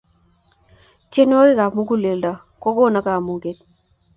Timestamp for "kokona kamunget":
2.61-3.57